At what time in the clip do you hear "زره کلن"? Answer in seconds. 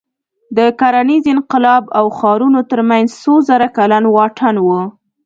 3.47-4.03